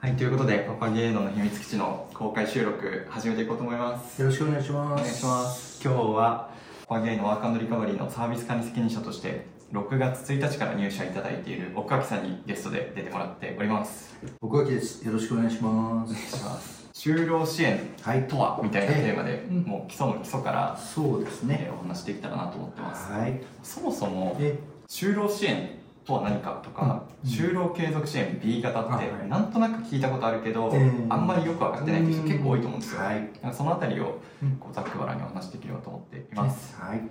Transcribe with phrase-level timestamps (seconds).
[0.00, 4.22] はい、ということで、パパゲーノの秘密基地の公開収録始めていこうと思います。
[4.22, 5.02] よろしくお願いしおます。
[5.02, 5.80] 願いします。
[5.84, 6.50] 今日は、
[6.86, 14.16] パパゲーノワークリカバリーのサービス管理責任者として、6月1日から入社いただいている奥脇さんにゲストで出てもらっております。
[14.40, 15.04] 僕はきです。
[15.04, 16.10] よろしくお願いします。
[16.12, 16.88] お願いします。
[16.94, 18.28] 就労支援はい。
[18.28, 21.70] とはみたいなテーマで、うんもう基礎の基礎から、そうですねえ。
[21.70, 23.10] ーお話できたらなと思ってます。
[23.10, 23.40] はい。
[23.64, 24.58] そもそも、で、
[24.88, 25.77] 就労支援
[26.08, 33.00] とは何かとか、うん就労継続支援 B 型って、なんとなく聞いたことあるけど、えーあんまりよく分かってないって人結構多いと思うんですよ。
[33.00, 33.30] はい。
[33.52, 36.76] そのあたりをうんこうざっくばらんにお話しできればと思っています。
[36.80, 37.02] はい。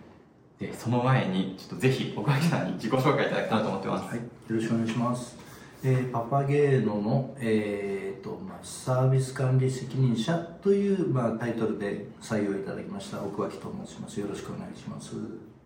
[0.59, 4.05] で、その前に、ちょっとぜひ、奥脇さんに自己紹介いただきたいなと思ってます。
[4.07, 4.17] はい。
[4.17, 5.37] よろしくお願いします。
[5.83, 14.19] えーパパゲーノの、えーとまあ、サービス管理責任者という、まあ、タイトルで採用いただきました奥脇と申します。
[14.19, 15.13] よろしくお願いします。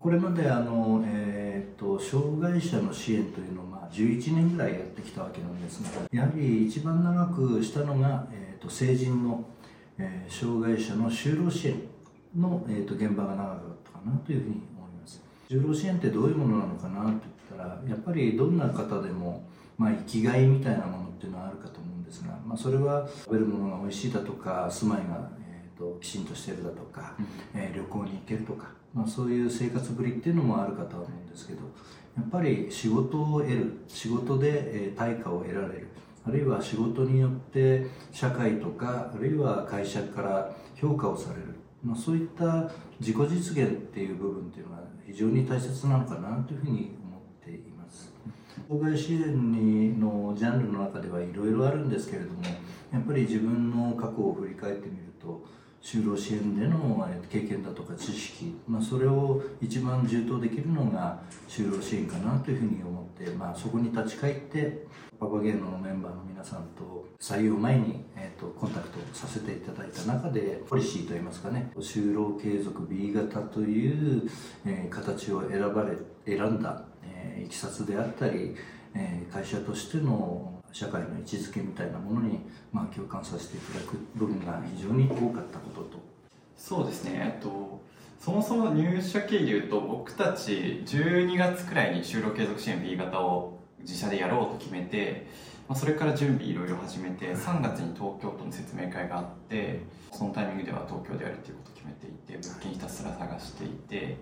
[0.02, 9.44] これまであの、えー、と障害者の支援というのを、まあ、11年ぐらいやってきたわけなんですがやはり一番長くしたのが、えー、と成人の、
[9.98, 11.74] えー障害者の就労支援
[12.36, 15.22] の、えー、と現場が長かったかなというふうに思います。
[15.48, 17.20] 就労支援ってどういうものなのかなと言っ
[17.56, 19.44] たらやっぱりどんな方でも、
[19.78, 27.14] まあ、生きがいみたいなものっていうのはあるかと思うんですが、まあ、それは食べるものが美味しいだとか住まいが、えー、ときちんとしてるだとか、
[27.54, 31.60] えー旅行に行けるとか、まあ、そういう生活ぶりっていうのもあるかと思うんですけど
[32.16, 35.88] やっぱり仕事を得る仕事で、対価を得られる。
[36.24, 48.12] あるいは仕事によって社会とかあるいは会社から評価をされる、まあ、そういった自己実現っていう部分っていうのは非常に大切なのかなというふうに思っています。
[48.68, 52.42] 障害支援にのジャンルの中ではいろいろあるんですけれども
[52.92, 55.44] やっぱり自分の過去を振り返ってみると
[55.82, 64.86] 就労支援での経験だとか知識、まあ、それを一番充当できるのが就労支援かなというふうに思って、まあ、そこに立ち返って
[65.18, 74.30] パパゲーノのメンバーの皆さんと採用前に、えー、とコンタクトさせていただいた中でポリシーといいますかね就労継続 B 型という、
[74.64, 75.96] えー形を選ばれ
[76.26, 78.54] 選んだ、えーいきさつであったり、
[78.94, 82.40] えー会社としての社会の位置づけみたいなものに、
[82.72, 85.98] まあ、共感させていただく部分が非常に多かったことと。
[86.56, 87.80] そうですね、えっと、
[88.18, 95.26] そもそも入社経でいうと、僕たち12月くらいに就労継続支援 B 型を自社でやろうと決めて、
[95.68, 99.80] まあ、それから準備いろいろ始めて、3月に東京都の説明会があって、
[100.12, 104.16] そのタイミングでは東京でやるということを決めていて、物件ひたすら探していて、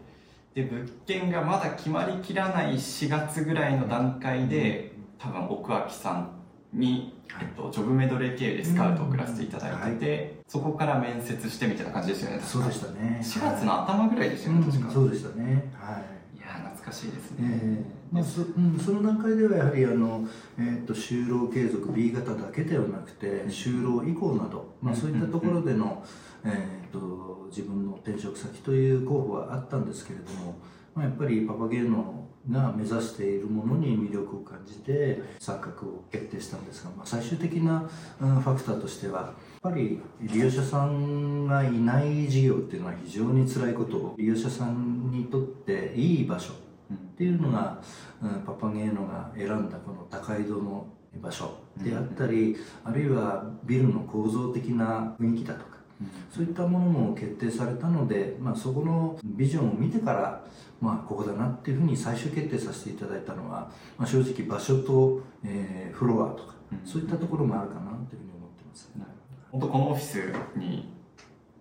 [0.54, 6.39] で、物件がまだ決まりきらない4月ぐらいの段階で、多分奥脇さん
[6.72, 12.40] に、えっと、ジョブメドレー経由でスカウトを送らせていただいてて、そこから面接してみたいな感じですよね。
[12.42, 13.20] そうでしたね。
[13.22, 14.90] 4月の頭ぐらいですよね、確か。
[14.90, 15.72] そうでしたね。
[15.74, 16.38] はい。
[16.38, 17.48] いやー、懐かしいですえね。
[17.96, 20.26] ーまあそうん、その段階ではやはりあの、
[20.58, 26.04] えー、と就労継続 B 型だけではなくて就労以降など、まあ、そういったところでの、
[26.44, 30.56] えー、と自分の転職先という候補はあったんですけれども、
[30.94, 47.82] まあ、やっぱりパパゲーノが目指しているものに魅力を感じて参画を決定したんですが、まあ、最終的な、ファクターとしてはやっぱり利用者さんがいない事業っていうのは非常に辛いことを利用者さんにとっていい場所っていうのが、
[48.22, 50.86] うんパパゲーノが選んだこの高井戸の
[51.20, 55.69] 場所であったり、あるいはビルの構造的な雰囲気だと
[56.30, 60.44] そういったものも決定されたので、まあ、そこのビジョンを見てから、
[60.80, 68.90] まあ、ここだなっていうふうに最終決定させていただいたのは、まあ、正直場所と、えーフロアとか、うんそういったところもあるかなというふうに思ってます。
[69.50, 70.18] 本当このオフィス
[70.56, 70.88] に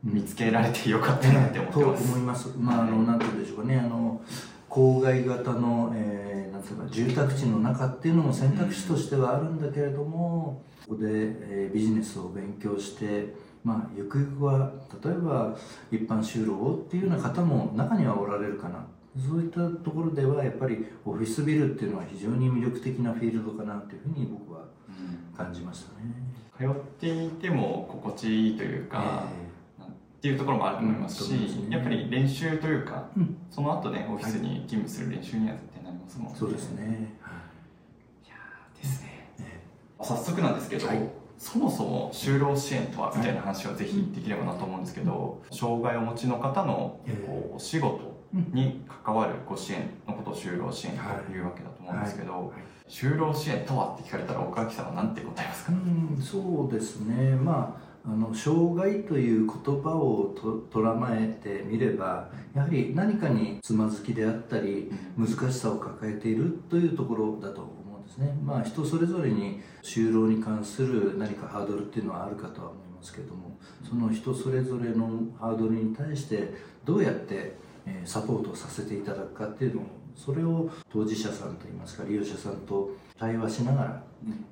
[0.03, 2.03] 見つけられてよかったなって思ってとます。
[2.13, 2.49] 思います。
[2.57, 4.21] まあ、あの、なんて言うんでしょうかね、あの。
[4.69, 10.61] 郊外型の、えーなんていうか、住宅地の中っていうのも選択肢としてはあるんだけれども。
[10.87, 13.33] ここで、えービジネスを勉強して。
[13.63, 14.71] まあ、ゆくゆくは、
[15.03, 15.55] 例えば、
[15.91, 18.85] 一般就労をっていうような方も中にはおられるかな。
[19.17, 26.13] そういったところでは、やっぱりオフィスビルっていうのは非常に魅力的なフィールドかなというふうに僕はうん感じましたね。
[26.57, 29.23] 通っていても心地いいというか、
[29.79, 36.71] えっていうところもあると思いますし、うんねやっぱり練習というか、うんその後ね、オフィスに勤務する練習には絶対なりますもんーそうです。
[36.71, 37.15] ね。
[38.25, 39.31] いやーですね。
[39.39, 39.59] え
[39.99, 46.99] 早速なんですけど、はいそもそも就労支援とはみたいな話をぜひできればなと思うんですけど、障害をお持ちの方の
[47.55, 52.51] お仕事に関わるご支援のことを就労支援というわけだと思うんですけど、はい。
[52.89, 67.78] 就労支援とはって聞かれたら岡垣さんは何て答えますか、うん、そうですね、まあ、あの障害という言葉をととらまえてみればやはり何かにつまずきであったり難しさを抱えているというところだと
[68.09, 68.33] でですね。
[68.43, 73.57] まあ人それぞれに就労に関する何かハードルっていうのはあるかとは思いますけども
[73.87, 75.07] その人それぞれの
[75.39, 76.53] ハードルに対して
[76.85, 77.55] どうやって
[78.05, 79.85] サポートさせていただくかっていうのを
[80.15, 84.03] それを当事者さんといいますか利用者さんと対話しながら、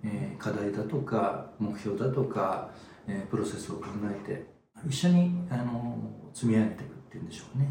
[0.04, 2.70] えー、課題だとか目標だとか、
[3.08, 4.46] えー、プロセスを考えて
[4.88, 5.98] 一緒にあの
[6.34, 7.68] 積み上げていくっていうんでしょうね、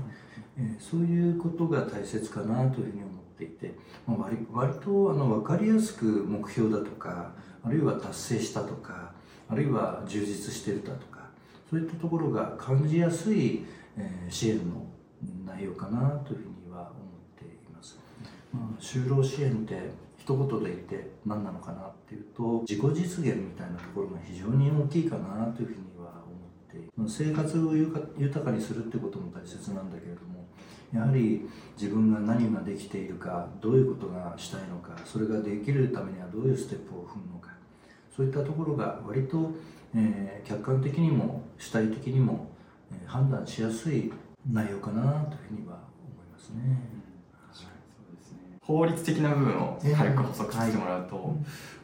[0.59, 3.75] えー、そういうことが大切かなというふうに思っていて、
[4.07, 9.13] まあ、割割とあの分かりやすく目標だとかあるいは達成したとか
[9.49, 11.29] あるいは充実してるだとか
[11.71, 13.65] そういったところが感じやすい、
[13.99, 14.87] えー、支援の
[15.45, 16.93] 内容かなというふうには思っ
[17.39, 17.99] ています、
[18.53, 30.36] まあ、就労支援って一言で言って何なのかなっていうと自己実現みたいなところが非常に大きいかなというふうには思って生活を豊かにするってことも大切なんだけれども
[30.93, 31.49] やはり
[31.81, 37.51] 自分が何ができているかどういうことがしたいのかそれができるためにはどういうステップを踏むのか。
[38.17, 39.53] そういったところが割と、
[39.95, 42.51] えー、客観的にも主体的にも、
[42.91, 44.11] えー、判断しやすい
[44.51, 46.97] 内容かなというふうには思いますね。
[48.63, 51.25] 法律的な部分を軽く補足させてもらうと、はい、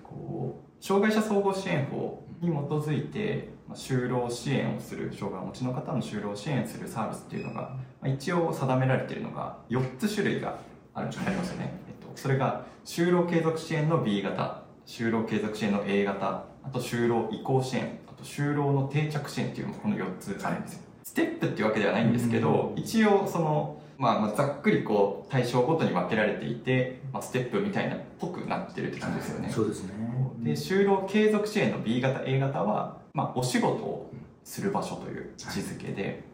[0.02, 10.58] こう障害者総合支援法に基づいて、まあ、就労支援をする障害をお持ちの方の就労支援するサービスっていうのが、まあ、一応定められているのが4つ種類が
[10.94, 29.50] あるありますよね、えっと、それが就労継続支援の B 型就労継続支援の A 型あと就労移行支援あと就労の定着支援っていうのもこの4つあるんですよステップっていうわけではないんですけど、一応そのまあ、まあざっくりこう対象ごとに分けられていて、まあ、ステップみたいなっぽくなってるって感じですよね。
[29.50, 29.92] そうですね。
[30.38, 34.10] で、就労継続支援の B 型、A 型は、まあ、お仕事を
[34.44, 36.24] する場所という位置づけで、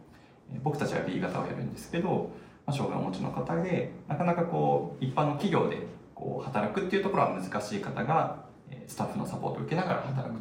[0.51, 2.31] はい、僕たちは B 型をやるんですけど、
[2.67, 8.49] まあ、障害をお持ちの方で、なかなかこう、一般の企業でこう働くっていうところは難しい方が、
[8.87, 10.41] スタッフのサポートを受けながら働く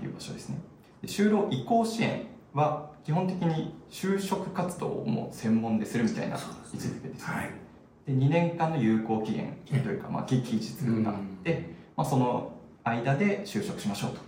[0.00, 0.58] という場所ですね。
[1.02, 6.38] で就労移行支援は基本的に就職活動をもう専門でするみたいな位
[6.76, 7.50] 置づけです、ね、はい、
[8.06, 10.70] で2年間の有効期限というか、まあ、期日
[11.04, 12.52] があって、まあ、その
[12.82, 14.25] 間で就職しましょうと、はい、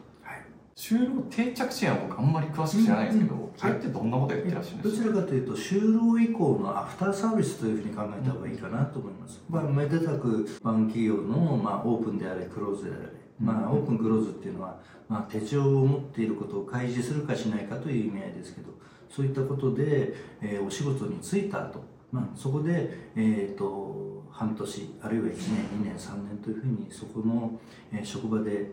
[0.78, 18.72] 就労定着支援は僕あんまり詳しく知らないですけど、うんうん、それってどんなことやってらっしゃるんですか、どちらかというと就労以降のアフターサービスというふうに考えた方がいいかなと思います、まあ、めでたく一般企業の、まあ、オープンであれクローズであれまあ、オープンクローズっていうのは、まあ、手帳を持っていることを開示するかしないかという意味合いですけど
[19.08, 21.82] そういったことで、えー、お仕事に就いた後、
[22.12, 27.58] まあそこで、えーと、半年あるいは1年2年3年というふうにそこの、
[27.92, 28.70] えー、職場で、えー、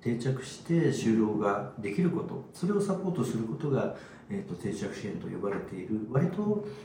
[0.00, 3.94] 定着して就労ができることそれをサポートすることが、
[4.28, 6.06] えーと、定着支援と呼ばれている。
[6.10, 6.42] 割と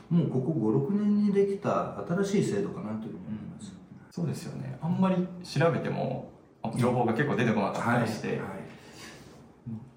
[0.08, 0.52] もうここ
[0.88, 3.78] 56年にできた新しい制度かなというふうに思います、うん、
[4.10, 4.78] そうですよね。
[4.80, 6.30] あんまり調べても
[6.76, 8.48] 情報が結構出てこなかったりして、はいはい、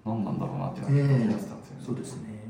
[0.04, 2.42] 何なんだろうなって思ってたんですよね、えー、そうですね。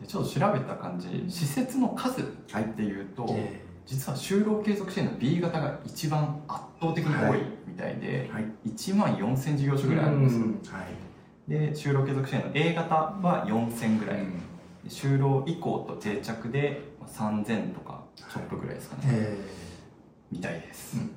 [0.00, 3.34] でちょっと調べた感じ施設の数っていうと、はい。
[3.36, 10.46] えー、実は就労継続支援の B 型が一番圧倒的に多いみたいで、はい、1万4000事業所ぐらいあるんですよ、
[10.78, 14.40] はい、で就労継続支援の A 型は4000ぐらい、うん、
[14.88, 21.10] 就労以降と定着で3000とかちょっとぐらいですかね、えー、みたいです、うん。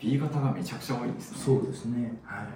[0.00, 1.38] B 型がめちゃくちゃ多いですね。
[1.38, 2.18] そうですね。
[2.22, 2.50] はい、はい、や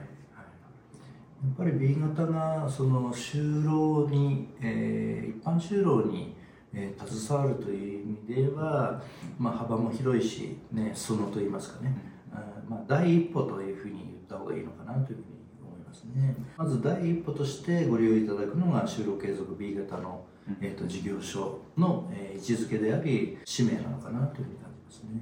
[1.52, 6.34] っぱり B 型がその就労に、えー、一般就労に、
[6.74, 9.02] えー、携わるという意味では、
[9.38, 11.94] まあ、幅も広いし、ね、そのといいますかね、
[12.32, 15.26] うん、あまあ、第一歩というふうに言った方がいいのかなというふうに
[15.62, 16.34] 思いますね。
[16.56, 20.24] まず第一歩としてご利用いただくのが就労継続 B 型の、
[20.60, 25.20] えーと、事業所の、えー、位置づけであり使命なのかなというふうに感じますね。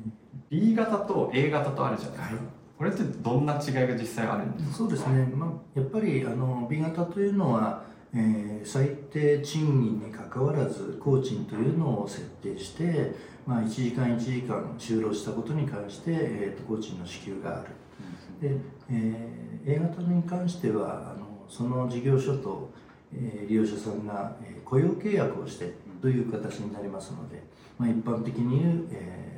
[0.49, 2.45] B 型と A 型とあるじゃないですか、はい、
[2.79, 4.77] これってどんな違いが実際あるんですか？
[4.79, 9.67] そうですね、まあ、やっぱりあの B 型というのは、えー、最低賃
[10.01, 13.15] 金にかかわらず工賃というのを設定して、
[13.47, 18.57] まあ、1時間1時間就労したことに関して、えーと、工賃の支給がある、で、
[18.91, 22.71] えー、A 型に関してはあのその事業所と、
[23.15, 27.43] えー、利用者さんが、えー、雇用契約をしてという形になりますので、
[27.79, 29.31] まあ、一般的に言う、えー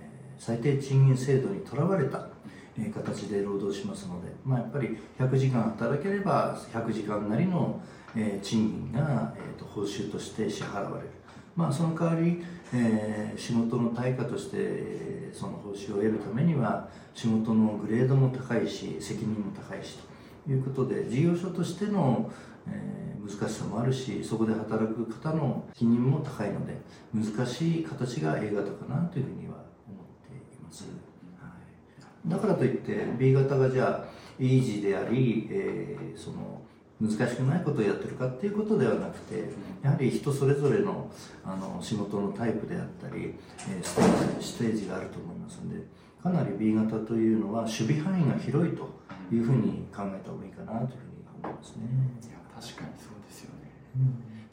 [0.43, 2.26] 最低賃金制度にとらわれた
[2.93, 7.81] 形で労働しますので、まあ、やっぱり100時間働ければ100時間なりの
[8.42, 11.11] 賃金がえー、と報酬として支払われる、
[11.57, 19.99] まあ、その代わり、えー、仕事の対価としてその報酬を得るためには仕事のグレードも高いし責任も高いし
[20.45, 22.31] ということで事業所としての、
[22.69, 26.76] えー、難しさもあるしそこで働く方の責任も高いので
[27.14, 29.54] 難しい形が A 型かなというふうには
[29.88, 30.85] 思っています。
[32.26, 36.62] だからといって B 型がじゃあイージーであり、えーその
[37.02, 39.50] 難しくないことをやってるかっていうことではなくて
[39.82, 41.11] やはり人それぞれの
[41.44, 43.35] あの仕事のタイプであったり、
[43.68, 45.82] えーステージステージがあると思いますので
[46.23, 48.88] かなり B 型というのは守備範囲が広いと
[49.32, 51.82] いうふうに考えた方がいいかなというふうに思いますね。
[52.23, 53.73] いや確かにそうですよね。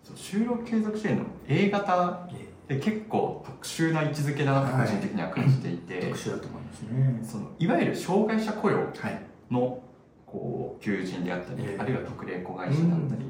[0.03, 7.19] そう就労継続支援の A 型えで結構特殊な位置づけだなと個人的には感じていて、ー特殊だと思いますね。
[7.23, 9.21] そのいわゆる障害者雇用はい。
[9.51, 9.81] の
[10.31, 11.81] こう求人であったり、ええ。
[11.81, 13.25] あるいは特例子会社だったり、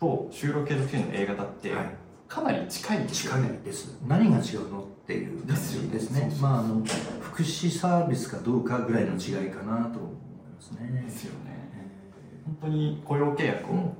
[0.00, 1.94] と就労継続支援の A 型ってはい。
[2.28, 3.98] かなり近いですよ近ね、いです。
[4.06, 6.30] 何が違うのっていう感じですね。
[6.40, 6.82] まああの
[7.20, 10.12] 福祉サービスかどうかぐらいの違いかなと思い
[10.54, 11.02] ますね。
[11.06, 11.70] ですよね。
[11.74, 13.94] え本当に雇用契約を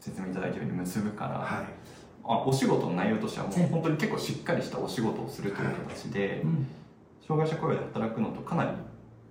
[0.00, 1.66] 説明いただいたように結ぶから、ーはい。
[2.26, 3.68] あお仕事の内容としてはもうええ。
[3.70, 6.66] 本当に結構しっかりしたお仕事をするという形で、うん。
[7.26, 8.70] 障害者雇用で働くのとかなり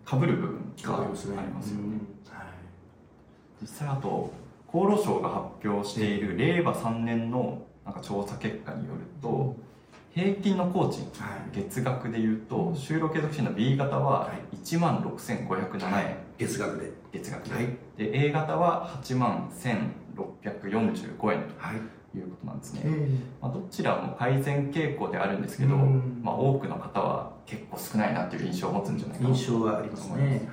[0.05, 1.43] 被る部分がありますよね、
[3.63, 4.29] 実際あと
[4.67, 9.55] 厚労省が発表している令和3年のなんか調査結果によると
[10.13, 11.55] 平均の工賃はい。
[11.55, 14.57] 月額でいうと就労継続支援の B 型ははい。
[14.57, 16.17] 1万6507円。
[16.37, 16.91] 月額で。
[17.13, 17.65] 月額で,、はい。
[17.97, 19.49] で A 型は8万
[20.13, 21.81] 1645円はい。
[22.11, 23.09] ということなんですね、え
[23.41, 26.21] まあ、どちらも改善傾向であるんですけど、うん。
[26.23, 30.47] まあ、多くの方は結構少ないなという印象を持つんじゃないかな印象はありますね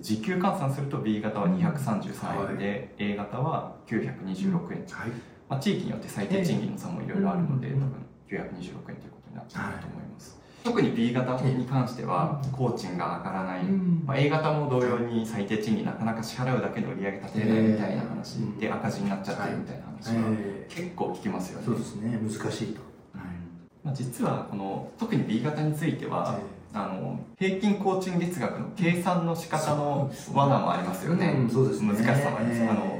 [0.00, 5.10] 時給換算すると B 型は233円で、A 型は926円、はい。
[5.48, 7.80] まあ、地域によって最低賃金の差もいろいろあるので、うん。
[7.80, 14.02] 多分926円ということになっていると思います、特に B 型に関しては工賃が上がらない、うん。
[14.06, 22.18] まあ、A 型も同様に最低賃金なかなか支払うだけの売り上げ立てれないみたいな話ええで赤字になっちゃってるみたいな話はえ結構聞きますよね、ーそうですね。
[22.20, 22.88] 難しいと。
[23.84, 26.38] まあ、実はこの特に B 型については、
[26.72, 31.92] あの平均工賃月額の計算の仕方の罠もありますよね、うんそうですね。
[31.92, 32.98] 難しさもあります、えーあの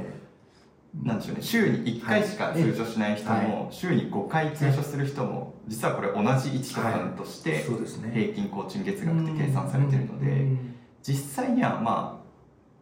[1.03, 1.43] なんでしょうね。
[1.43, 7.63] 週に1回しか通所しない人も、週に5回通所する人も実はこれ同じ1とカウントして
[8.11, 12.25] 平均工賃月額って計算されてるので、うん実際にはまあ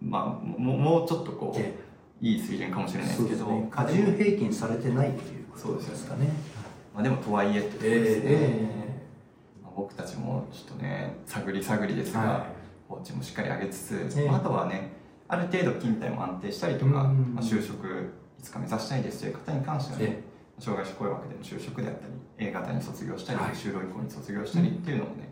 [0.01, 1.75] まあももうちょっとこえ
[2.21, 6.31] ういい水準かもしれないですけどそうですね、過重平均されてないということですかね。
[6.93, 8.86] まあ、でもとはいえってことですね、えまあ
[9.77, 12.47] 僕たちもちょっとね探り探りですが、は
[12.89, 14.27] 工賃もしっかり上げつつ、ええ。
[14.27, 14.91] まああとはね
[15.27, 17.85] ある程度勤怠も安定したりとか、うんまあ、就職
[18.39, 20.23] いつか目指したいですという方に関してはね、え
[20.59, 22.13] 障害者雇用枠での就職であったり
[22.47, 23.51] A 型に卒業したり、はい。
[23.51, 25.29] 就労以降に卒業したりっていうのをね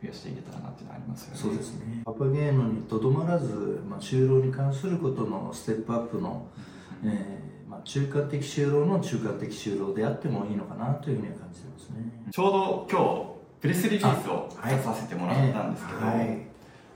[0.00, 1.38] 増やしていけたらなっていうのはありますよね。
[1.38, 2.02] そうですね。
[2.06, 6.46] パパゲーノにとどまらず、まあ、就労に関することのステップアップの、
[7.04, 12.30] うんえーまあ、中間的就労の中間的就労であってもいいのかなというふうには感じてますね。
[12.30, 13.31] ちょうど今日
[13.62, 16.26] プレスリリースを出させてもらったんですけど、はい。
[16.26, 16.42] ま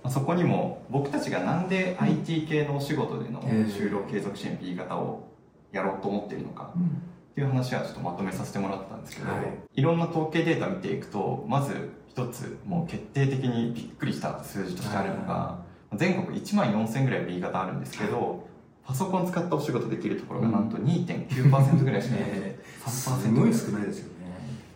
[0.03, 3.71] あ、そこにも僕たちがなんで IT 系のお仕事でのええ。
[3.71, 5.29] 就労継続支援 B 型を
[5.71, 6.83] やろうと思っているのかうん。
[6.83, 6.89] っ
[7.37, 9.45] ていう話はちょっとまとめさせてもらったんですけど、はい。
[9.75, 15.61] い、ろんな統計データ見ていくとまず一つもう決定的にびっくりした数字としてあるのが、
[15.95, 18.49] 全国1万4000ぐらい B 型あるんですけど、
[18.85, 22.61] パソコン使ったお仕事できるところがなんと2.9%ぐらいしかなくて、 え。
[22.85, 24.16] ーす3%ごい少ないですよね。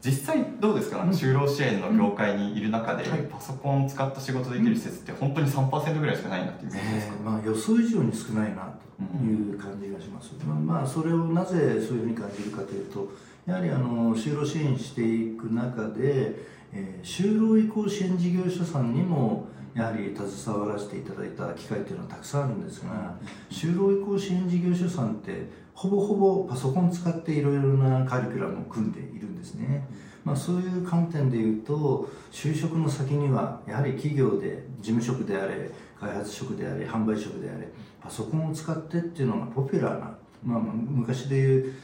[0.05, 0.99] 実際どうですか？
[0.99, 1.11] なん。
[1.11, 3.23] か就労支援の業界にいる中で、はい。
[3.31, 13.13] パソコンを使った仕事できる施設って本当に3%ぐらいしかないなっていうですか、えーまあ、予想以上に少ないなという感じがします、まあ、まあそれをなぜそういうふうに感じるかというと
[13.47, 16.35] やはりあの就労支援していく中で、
[16.73, 23.15] えー就労移行支援事業所さんにもやはり携わらせていただいた機会というのはたくさんあるんですが
[23.51, 25.49] 就労移行支援事業所さんって
[25.81, 29.83] ほぼほぼパソコン使っていろいろなカリキュラムを組んでいるんですね、
[30.25, 37.67] まあ、そういう観点でいうと就職の先にはやはり企業で事務職であれ開発職であれ販売職であれ
[37.99, 41.75] パソコンを使ってっていうのがポピュラーな、まあ、昔でいう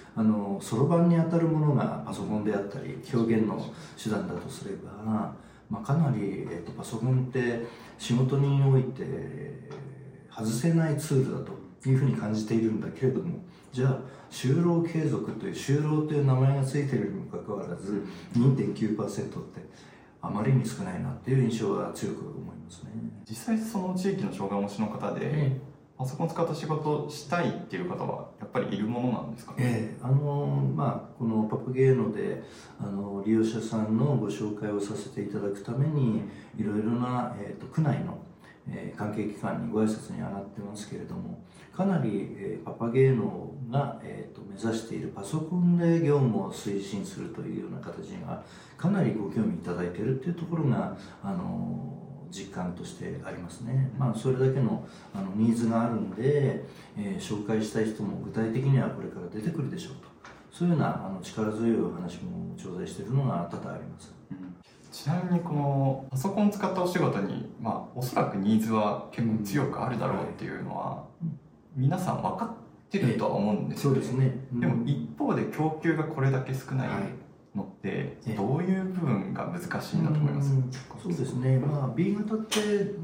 [0.61, 3.65] そろばんに当たるものがパソコンであったり表現の
[3.97, 5.35] 手段だとすれば、ま
[5.73, 7.65] あ、かなり、えっとパソコンって
[7.97, 9.71] 仕事において
[10.31, 13.39] 外せないツールだというふうに感じているんだけれども
[13.73, 13.99] じゃあ
[14.31, 18.05] 就労継続という就労という名前がついているにもかかわらず
[18.35, 19.61] 2.9%って
[20.21, 22.91] あまりに少ないなっていう印象は強く思いますね。
[23.29, 25.61] 実際その地域の障害持ちの方で、
[25.99, 32.43] パソコン使った仕事をしたいっていう方はやっぱりいるものなんですかね、ええあのまあこのパプゲーノで
[32.79, 36.23] あの利用者さんのご紹介をさせていただくために
[36.59, 38.19] いろいろな、えー、と区内の、
[38.71, 41.43] えー関係機関にご挨拶に上がってますけれども
[41.75, 48.43] かなり、えーパパゲーノが、えー、と目指しているパソコンで業務を推進するというような形には
[48.77, 56.65] かなりご興味いただいているっていうところがあの実感としてありますね、まあ、それだけのあのニーズがあるんで、
[56.99, 60.17] えー、紹介したい人も具体的にはこれから出てくるでしょうと。
[60.57, 64.46] そういうようなあの力強いお話も頂戴しているのが多々あります、うん、
[64.97, 71.05] ちなみにこのパソコン使ったお仕事に、まあ、おそらくニーズは結構強くあるだろうっていうのは、
[71.77, 76.89] 皆さん分かってるとは思うんですよね、そうですね、でも一方で供給がこれだけ少ない、
[77.55, 80.55] のってどういう部分が難しいんだと思います、
[81.03, 82.61] そうですね、まあ、B 型って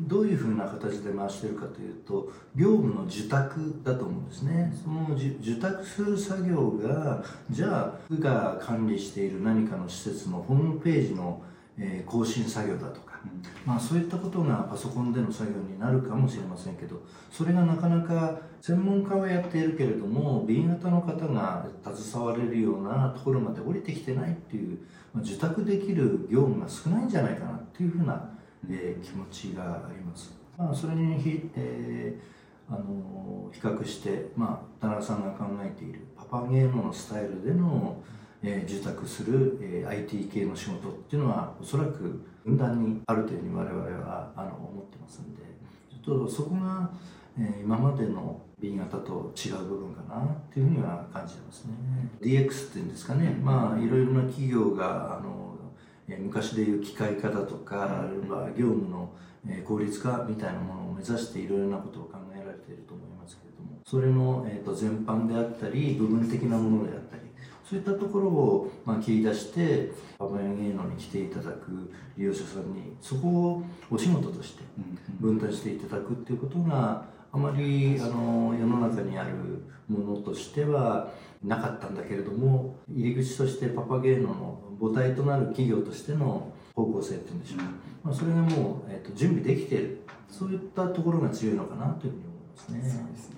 [0.08, 4.72] どういうふうな形で回してるかというと業務の受託だと思うんですね。
[4.82, 11.42] その受託する作業がじゃあ区が管理している何かの施設のホームページの
[11.78, 24.78] えー、更新作業だとか、うん、まあ、そういったことがパソコンでの作業になるかもしれませんけどそれがなかなか専門家はやっているけれども B 型の方が携われるようなところまで降りてきてないっていう、
[25.14, 28.30] まあ、受託できる業務が少ないんじゃないかなっていうふうな、
[28.68, 30.34] えー、気持ちがあります。
[30.58, 45.42] まあ、それにひ、えー、あの比較して、まあ、田中さんが考えているパパゲームのスタイルでの、うんえー、受託する、えー、IT 系の仕事っていうのはおそらく分断にあるというふうに我々はあの思ってますんで
[45.90, 46.90] ちょっとそこが、
[47.38, 51.72] えー、今までの B 型と違う部分かなっていうふうには感じてますね。
[52.20, 53.30] DX っていうんですかね。
[53.42, 55.52] まあいろいろな企業があの、
[56.18, 59.10] 昔でいう機械化だとかあるいは業務の、
[59.64, 67.11] 効率化みたいなものを目指していろいろなことを考えられていると思いますけれどもそれの、えーと全般であったり部分的なものであったり
[67.72, 74.62] そういったところを、まあ、切り出してパパヤ芸能に来ていただく利用者さんにそこをお仕事として
[75.18, 79.30] 分担していただくっていうことがあまりあの世の中にある
[79.88, 81.12] ものとしては
[81.42, 87.64] なかったんだけれども入り口としてパパ芸能の母体となる企業としての方向性っていうんでしょうか、
[88.04, 90.02] まあ、それがもう、えーと、準備できている。
[90.28, 93.00] そういったところが強いのかなというふうに思いますね。
[93.00, 93.36] そうですね。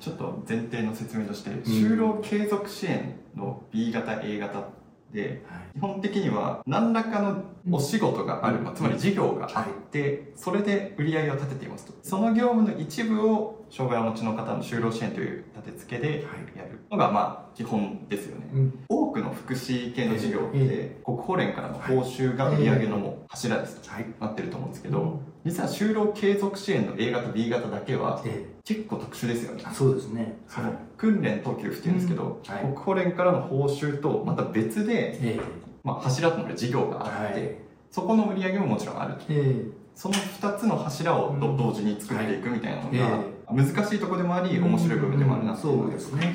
[0.00, 4.68] ちょっと前提の説明として、就労継続支援の B 型 A 型
[5.12, 5.44] で、
[5.74, 11.92] 基本的には何らかのお仕事がある、まあ、つまり事業があって、それで売り上げを立てていますと。
[12.02, 16.24] その業務の一部を障害をお持ちの方の就労支援という立て付けで
[16.56, 18.46] やるのが、まあ、基本ですよね。
[18.88, 28.22] 多くの福祉系の事業って、国保連からの報酬が売り上げの柱ですとなってると思うんですけど、実は就労継続支援の A 型 B 型だけは
[28.64, 35.38] 結構特殊ですよね、そうですね、その訓練と給付っていうんですけど、国保連からの報酬とまた別で、
[35.82, 39.20] まあ、柱となる事業があって、そこの売り上げももちろんあると、
[39.94, 43.22] その2つの柱を同時に作っていくみたいなのが、
[43.52, 46.34] 難しいところでもあり、面白い部分でもあるなそうですね、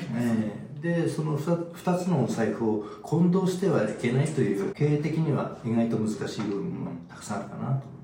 [0.80, 7.99] でその 2, 2つのお財布を混同してはいけないという経営的には意外と難しい部分もたくさんあるかなと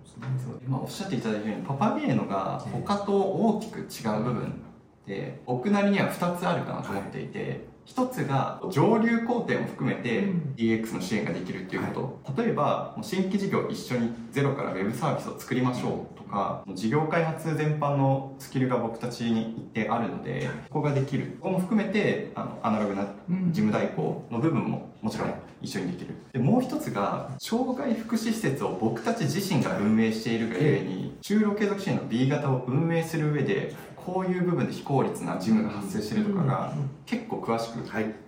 [0.67, 3.83] 今おっしゃっていただいたようにパパゲーノが他と大きく違
[4.19, 10.25] う部分って僕なりには2つあるかなと思っていて、一つが上流工程も含めて
[10.57, 21.39] DX の支援ができるっていうこと、例えば新規事業一緒にゼロから Web サービスを作りましょうとか事業開発全般のスキルが僕たちに一定あるのでここができる。
[21.41, 26.17] ここも含めてあのアナログな事務代行の部分ももちろん一緒にできる。
[26.33, 33.73] でもう一つが障害福祉施設を僕たち自身が運営しているがゆえに就労継続支援の B 型を運営する上で
[34.07, 36.73] こういう部分で非効率な事務が発生してるとかが
[37.07, 37.81] 結構詳しく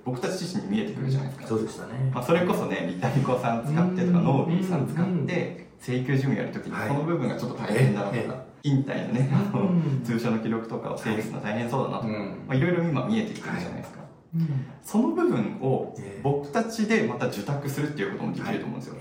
[0.04, 9.70] 僕たち自身に見えてくるじゃないですか、そうでしたね、まあ、それこそねリタリコさん使ってとかノービーさん使って請求事務やるときにこの部分がちょっと大変だなとか、勤怠のね、あの
[10.04, 14.00] 通所の記録とかを整理するの大変そうだなとか、まあ、いろいろ今見えてきてるじゃないですか、
[14.82, 18.96] その部分を僕たちでまた受託するっていうこともできると思うんですよ、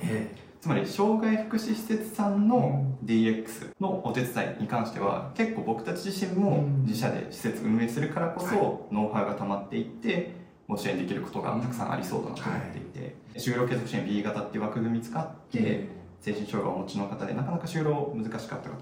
[0.60, 10.32] つまり障害福祉施設さんの DX のお手伝いに関しては結構僕たち自身も自社で施設運営するからこそノウハウが溜まっていって
[10.68, 15.88] ご支援できることがたくさんありそうだなと思っていて、就労継続支援 B 型っていう枠組み使って
[16.20, 18.76] 精神障害をお持ちの方でなかなか就労難しかった方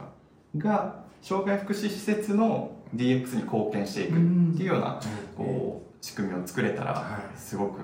[0.58, 4.14] が障害福祉施設の DX に貢献していくっ
[4.58, 5.00] ていうような
[5.36, 7.80] こう仕組みを作れたらすごく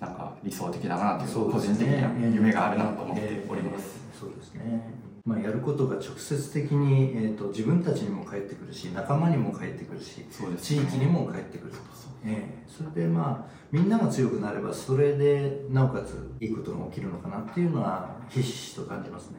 [0.00, 4.00] なんか理想的だなという個人的には夢があるなと思っております。
[4.18, 4.82] そうですね。
[5.24, 10.26] まあ、やることが直接的に、えーと、自分たちにも返ってくるし仲間にも返ってくるし、ね、
[10.60, 11.72] 地域にも返ってくる。
[11.72, 11.78] と、
[12.24, 19.38] えー、それでまあみんなが強くなればそれでなおかついいことが起きるのかなっていうのはひしひしと感じますね。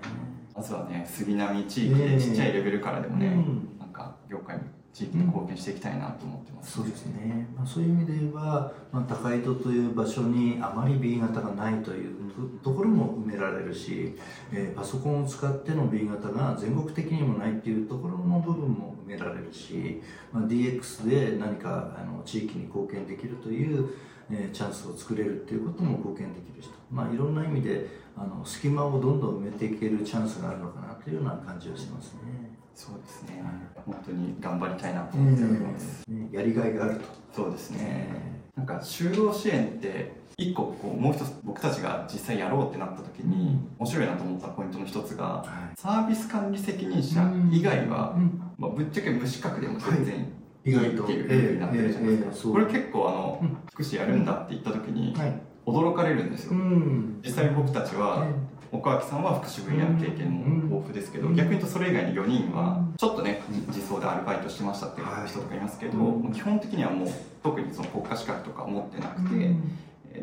[0.55, 4.63] まずはね杉並地域でちっちゃいレベルからでもね、えー、なんか業界に
[4.97, 12.15] 地域に貢献していきたいなと思ってます、そうですね、まあ、そういう意味で言えば、まあ、高井戸という場所にあまり B 型がないという
[12.63, 14.15] ところも埋められるし、
[14.51, 20.01] えーパソコンを使っての B 型が全国的にもないっていうところの部分も埋められるし、
[20.33, 23.89] まあ、DX で何かあの地域に貢献できるという、
[24.31, 27.85] えーチャンスを作れるっていうことも貢献できるしと、まあ、いろんな意味で
[28.17, 32.56] あの隙間をどんどん埋めていけるチャンスがあるのかなというような感じはしますね。
[32.77, 33.43] そうですね。
[33.87, 37.05] 本当に頑張りたいなと思っております、ねやりがいがあると。
[37.33, 38.07] そうですね。
[38.55, 45.79] なんか就労支援って一個こうもう一つ僕たちが実際やろうってなった時に面白いなと思ったポイントの一つがはい。
[45.79, 47.19] サービス管理責任者
[47.51, 48.39] 以外は、うん。
[48.59, 50.15] まあ、ぶっちゃけ無資格でも全然
[50.63, 51.03] いい意外と。
[51.03, 53.57] っていうになってるじゃないですか、これ結構あの、うん。
[53.73, 55.41] 福祉やるんだって言った時にはい。
[55.65, 57.19] 驚かれるんですよ、ん。
[57.25, 58.27] 実際僕たちは、
[58.71, 60.45] 岡脇さんは福祉分野の経験も
[60.93, 61.35] ですけど、うん。
[61.35, 62.95] 逆に言うとそれ以外に4人はうん。
[62.97, 65.27] ちょっとね実装でアルバイトしてましたっていうはい。
[65.27, 66.21] 人とかいますけど、うん。
[66.23, 67.09] もう基本的にはもう
[67.43, 69.53] 特にその国家資格とか持ってなくて、えー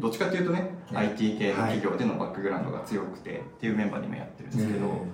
[0.01, 5.07] どっちかっていうとね、ね IT 系の企業でのバックグラウンドが強くてっていうメンバーにもやってるんですけど、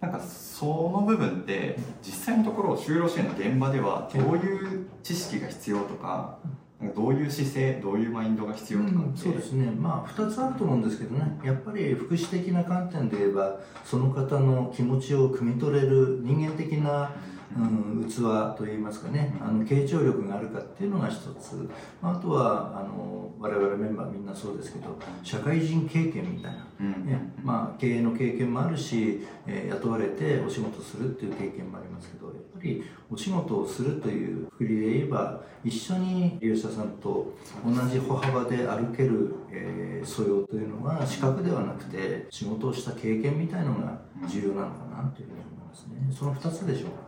[0.00, 6.38] なんかその部分って実際のところ就労支援の現場ではどういう知識が必要とか
[6.80, 21.68] なんかどういう姿勢どういうマインドが必要とかって、そうですね、まあ、2つあると思うんですけどね、やっぱり福祉的な観点で言えば、その方の気持ちを汲み取れる人間的な、うん、器といいますかね、あの傾聴力があるかっていうのが一つ、
[22.00, 26.66] まああとはあの我々メンバーみんなそうですけど、社会人経験みたいな。
[26.80, 27.06] うん。
[27.06, 37.34] ねまあ、経営の経験もあるし、えー雇われてお仕事するっていう経験もありますけどやっぱりお仕事をするというくくりで言えば一緒に利用者さんと
[37.64, 46.08] 同じ歩幅で歩ける、えー素養というのは資格ではなくて仕事をした経験みたいのが重要なのかなというふうに思いますね。
[46.10, 47.07] その2つでしょうか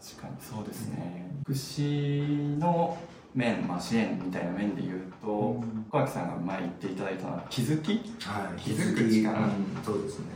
[0.00, 0.34] 確かに。
[0.40, 1.30] そうですね。
[1.44, 2.96] 福祉の
[3.34, 5.86] 面、まあ、支援みたいな面で言うとうん。
[5.90, 7.92] 小脇さんが前言っていただいたのは気づき？
[8.26, 8.60] はい。
[8.60, 9.38] 気づく力。
[9.38, 9.50] うん。
[9.84, 10.26] そうですね。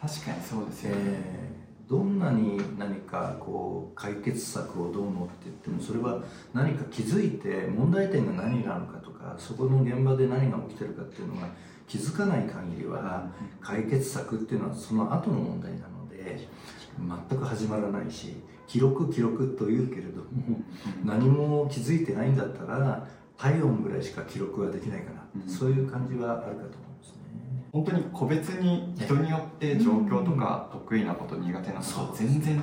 [0.00, 11.48] 確かにそうですよね、えーどんなに何かこう解決策をどうのって言ってもそれは何か気づいて問題点が何なのかとかそこの現場で何が起きてるかっていうのが
[11.86, 13.30] 気づかない限りは
[13.62, 16.46] 解決策っていうのはその後の問題なので
[16.98, 18.36] 全く始まらないし
[18.68, 20.26] 記録記録と言うけれども
[21.04, 25.50] 何も気づいてないんだったら体温ぐらいしか記録はできないかな、うん。
[25.50, 26.68] そういう感じはあるかと思いま
[27.02, 27.64] すね。
[27.72, 32.62] 本当に個別に人によって状況とか得意なこと苦手なこと全然違う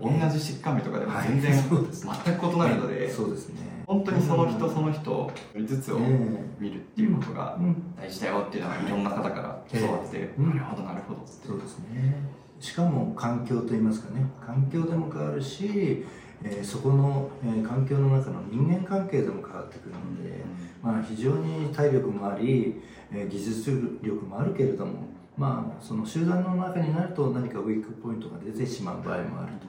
[0.00, 3.82] 同じ疾患名とかでも全然全く異なるのでそうですね。
[3.86, 5.30] 本当にその人その人
[5.66, 6.46] ずつをえ。
[6.58, 7.58] 見るっていうことが
[8.00, 10.50] 大事だよっていうのはいろんな方から教わってうん。
[10.50, 11.46] なるほどなるほどって。
[11.46, 16.04] そうですねしかも環境といいますかね環境でも変わるし、
[16.44, 20.44] えーそこの、えー環境の中の人間関係でも変わってくるので、
[20.80, 24.92] まあ、非常に体力もあり、えー技術力もあるけれども、
[25.36, 29.66] まあ、その集団の中になると何かウィークポイントが出てしまう場合もあると。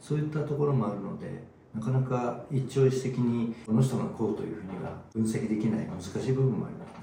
[0.00, 7.01] そういったところもあるのでなかなか一朝一夕にこの人がこうというふうには分析できない難しい部分もあります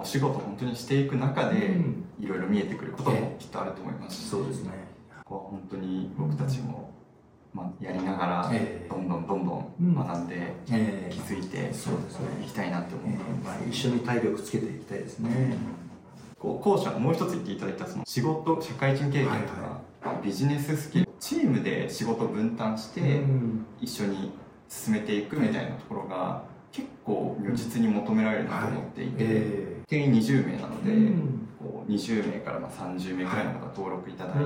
[0.00, 2.04] お仕事本当にしていく中でうん。
[2.20, 4.28] いろいろ見えてくることもきっとあると思いますし。
[4.28, 4.70] そうですね。
[5.24, 6.90] ここは本当に僕たちも
[7.52, 8.88] まあやりながらええ。
[8.88, 9.90] どんどんどんどうん。
[9.90, 12.26] ん学んでえ気づいてそうですね。
[12.44, 15.56] いきたいなって思えうーまあ、一緒に体力つけていきたいですね。
[16.38, 23.66] こう後者のもう一つ言っていただいたその仕事社会人経験とか、ビジネススキルチームで仕事を分担してうん。
[23.80, 24.30] 一緒に
[24.68, 31.48] 進めていくみたいなところが結構如実に求められるなと思っていて、え定員20名なので、ーうん。
[31.58, 34.44] こう20名からまあ30名くらいの方登録いただいて、う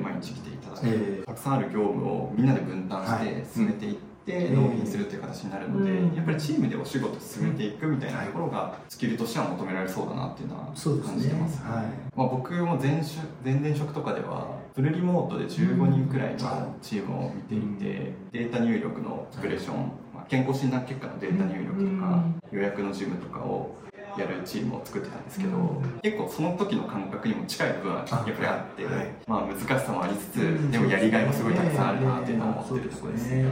[0.00, 1.22] ん毎日来ていただいて、え。
[1.22, 3.26] ーたくさんある業務をみんなで分担しはい。
[3.26, 4.62] て進めていって、うん。
[4.62, 6.14] 納品するという形になるので、うん。
[6.14, 11.60] やっぱりチームでお仕事進めていくみたいなところがスキルとしては求められそうだなっていうのは感じてます。
[11.64, 11.86] はい。
[12.16, 19.76] まあ、僕も前職前々職とかではフルリモートで15人くらいのチームを見ていて、データ入力のプレッション、
[20.14, 23.74] まあ、健康診断結果のデータ入力とか、予約の事務とかを
[24.20, 26.00] やるチームを作ってたんですけど、うん。
[26.02, 29.12] 結構その時の感覚にも近い部分はやっぱりあって、はい。
[29.26, 33.44] まあ、難しさもありつつ、でもやりがいもすごいたくさんあるなっていうのを思ってるところですね。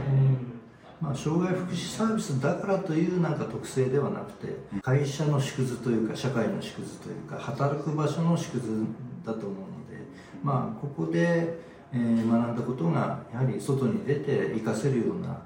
[1.03, 8.85] まあ、障害福祉サービスだからというなんか特性ではなくて会社の縮図というか社会の縮図というか働く場所の縮図
[9.25, 10.01] だと思うので、
[10.41, 11.59] まあ、ここで、
[11.91, 15.41] えー学んだことがやはり外に出て活かせるような、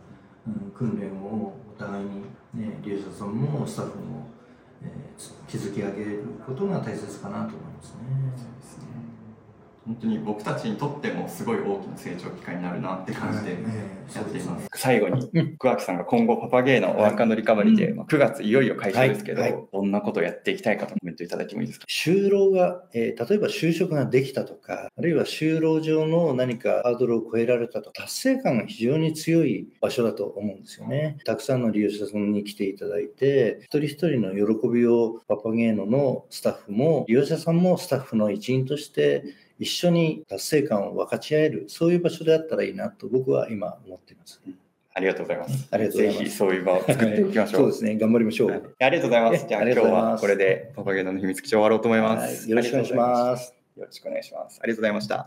[0.47, 2.21] うん、訓練をお互いに、
[2.53, 4.27] ね、利用者さんもスタッフも、
[4.83, 5.07] えー
[5.47, 8.56] 築き上げることが大切かなと思いますね。
[9.88, 13.62] 本当に僕たちにとってもすごい大きな成長機会になるなって感じではい。
[14.15, 14.67] やっています。
[14.76, 15.58] 最後に、うん。
[15.58, 17.97] 桑木さんが今後パパゲーのワーカーのリカバリーで、うん。
[17.97, 19.54] まあ9月いよいよ開始ですけど、はい。
[19.54, 19.63] はい。
[19.71, 21.86] どんなことをやっていきたいかとコメントいただいてもいいですか？
[21.89, 31.17] 就労が、えー例えば就職ができたとか、あるいは就労上の何かハードルを超えられたと、達成感が非常に強い場所だと思うんですよね。
[31.26, 39.23] たくさんの利用者さんに来ていただいて、一人一人の喜びをパパゲーノのスタッフも、利用者さんもスタッフの一員として、
[39.59, 44.41] 一緒に達成感を分かち合える、そういう場所であったらいいなと僕は今思っています。
[44.93, 45.67] ありがとうございます。
[45.71, 47.61] ありがとうございますぜひそういう場を作っていきましょう。
[47.61, 48.49] そうですね、頑張りましょう。
[48.49, 49.45] はいありがとうございます。
[49.47, 52.41] じゃあ今日はこれでパパゲーノの秘密基地終わろうと思います。
[52.41, 53.53] はいよろしくお願いします。
[53.75, 54.59] よろしくお願いします。
[54.61, 55.25] ありがとうございました。